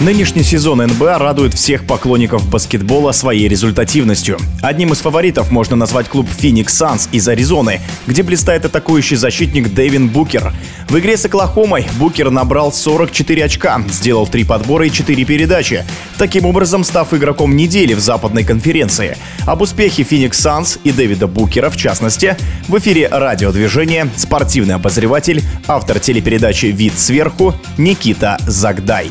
[0.00, 4.38] Нынешний сезон НБА радует всех поклонников баскетбола своей результативностью.
[4.62, 10.08] Одним из фаворитов можно назвать клуб Phoenix Suns из Аризоны, где блистает атакующий защитник Дэвин
[10.08, 10.52] Букер.
[10.88, 15.84] В игре с Оклахомой Букер набрал 44 очка, сделал 3 подбора и 4 передачи,
[16.16, 19.18] таким образом став игроком недели в западной конференции.
[19.46, 22.36] Об успехе Phoenix Suns и Дэвида Букера, в частности,
[22.68, 29.10] в эфире радиодвижения спортивный обозреватель, автор телепередачи «Вид сверху» Никита Загдай.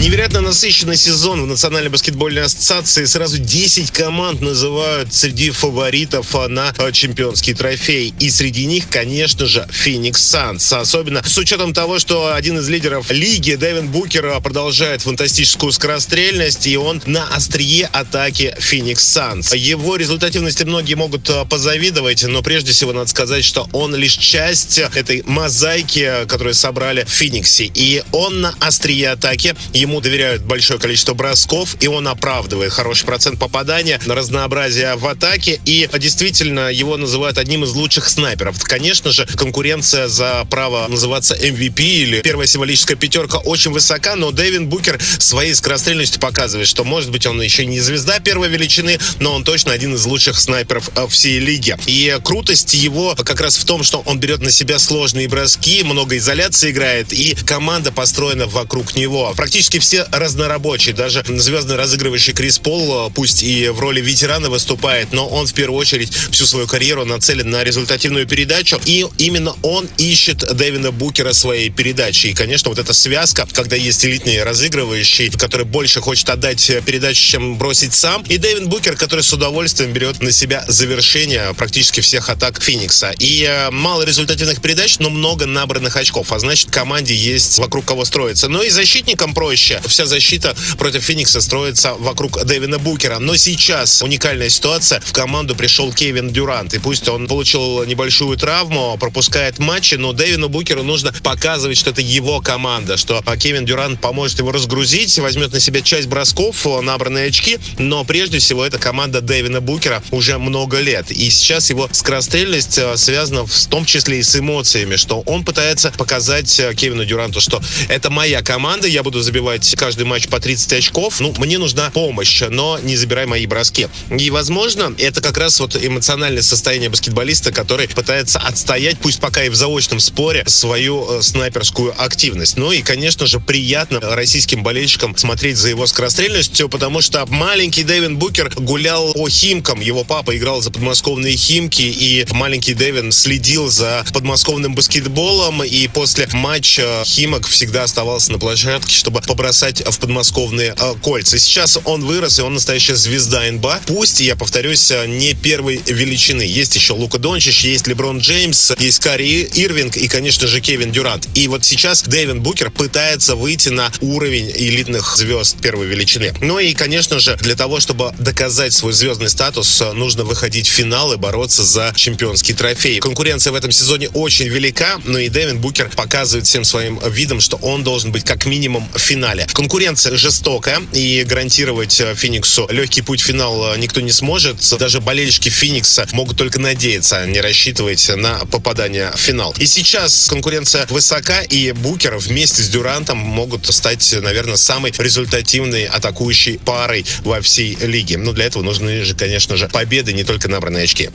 [0.00, 3.04] Невероятно насыщенный сезон в Национальной баскетбольной ассоциации.
[3.04, 8.14] Сразу 10 команд называют среди фаворитов на э, чемпионский трофей.
[8.18, 10.72] И среди них, конечно же, Феникс Санс.
[10.72, 16.66] Особенно с учетом того, что один из лидеров лиги, Дэвин Букер, э, продолжает фантастическую скорострельность,
[16.66, 19.52] и он на острие атаки Феникс Санс.
[19.52, 24.78] Его результативности многие могут э, позавидовать, но прежде всего надо сказать, что он лишь часть
[24.78, 27.70] этой мозаики, которую собрали в Фениксе.
[27.74, 29.54] И он на острие атаки.
[29.74, 35.06] Ему ему доверяют большое количество бросков, и он оправдывает хороший процент попадания на разнообразие в
[35.06, 38.62] атаке, и действительно его называют одним из лучших снайперов.
[38.62, 44.68] Конечно же, конкуренция за право называться MVP или первая символическая пятерка очень высока, но Дэвин
[44.68, 49.42] Букер своей скорострельностью показывает, что, может быть, он еще не звезда первой величины, но он
[49.42, 51.76] точно один из лучших снайперов э, всей лиги.
[51.86, 56.16] И крутость его как раз в том, что он берет на себя сложные броски, много
[56.16, 59.32] изоляции играет, и команда построена вокруг него.
[59.36, 60.94] Практически все разнорабочие.
[60.94, 65.54] Даже звездный разыгрывающий Крис Пол, э, пусть и в роли ветерана выступает, но он в
[65.54, 68.80] первую очередь всю свою карьеру нацелен на результативную передачу.
[68.84, 72.28] И именно он ищет Дэвина Букера своей передачи.
[72.28, 77.56] И, конечно, вот эта связка, когда есть элитный разыгрывающий, который больше хочет отдать передачу, чем
[77.56, 78.22] бросить сам.
[78.28, 83.12] И Дэвин Букер, который с удовольствием берет на себя завершение практически всех атак Феникса.
[83.18, 86.32] И э, мало результативных передач, но много набранных очков.
[86.32, 88.48] А значит, команде есть вокруг кого строиться.
[88.48, 89.88] Но и защитникам проще проще.
[89.88, 93.18] Вся защита против Феникса строится вокруг Дэвина Букера.
[93.18, 95.00] Но сейчас уникальная ситуация.
[95.00, 96.74] В команду пришел Кевин Дюрант.
[96.74, 102.00] И пусть он получил небольшую травму, пропускает матчи, но Дэвину Букеру нужно показывать, что это
[102.00, 107.58] его команда, что Кевин Дюрант поможет его разгрузить, возьмет на себя часть бросков, набранные очки,
[107.78, 111.10] но прежде всего это команда Дэвина Букера уже много лет.
[111.10, 115.92] И сейчас его скорострельность э, связана в том числе и с эмоциями, что он пытается
[115.96, 120.40] показать э, Кевину Дюранту, что это моя команда, я буду забивать выигрывать каждый матч по
[120.40, 123.88] 30 очков, ну, мне нужна помощь, но не забирай мои броски.
[124.16, 129.48] И, возможно, это как раз вот эмоциональное состояние баскетболиста, который пытается отстоять, пусть пока и
[129.48, 132.56] в заочном споре, свою э, снайперскую активность.
[132.56, 138.16] Ну и, конечно же, приятно российским болельщикам смотреть за его скорострельностью, потому что маленький Дэвин
[138.16, 139.80] Букер гулял по Химкам.
[139.80, 146.28] Его папа играл за подмосковные Химки, и маленький Дэвин следил за подмосковным баскетболом, и после
[146.32, 151.38] матча Химок всегда оставался на площадке, чтобы бросать в подмосковные э, кольца.
[151.38, 153.80] Сейчас он вырос, и он настоящая звезда НБА.
[153.86, 156.42] Пусть, я повторюсь, э, не первой величины.
[156.42, 161.26] Есть еще Лука Дончич, есть Леброн Джеймс, есть Кари Ирвинг и, конечно же, Кевин Дюрант.
[161.34, 166.34] И вот сейчас Дэвин Букер пытается выйти на уровень элитных звезд первой величины.
[166.42, 170.70] Ну и, конечно же, для того, чтобы доказать свой звездный статус, э, нужно выходить в
[170.70, 173.00] финал и бороться за чемпионский трофей.
[173.00, 177.56] Конкуренция в этом сезоне очень велика, но и Дэвин Букер показывает всем своим видом, что
[177.56, 179.46] он должен быть как минимум в финале финале.
[179.52, 184.56] Конкуренция жестокая, и гарантировать э, Фениксу легкий путь в финал э, никто не сможет.
[184.78, 189.54] Даже болельщики Феникса могут только надеяться, а не рассчитывать на попадание в финал.
[189.58, 196.58] И сейчас конкуренция высока, и Букер вместе с Дюрантом могут стать, наверное, самой результативной атакующей
[196.58, 198.18] парой во всей лиге.
[198.18, 201.10] Но для этого нужны же, конечно же, победы, не только набранные очки.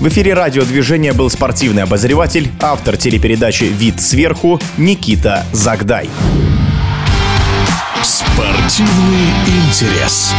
[0.00, 6.10] В эфире радиодвижения был спортивный обозреватель, автор телепередачи «Вид сверху» Никита Загдай.
[8.36, 10.34] Спортивный интерес.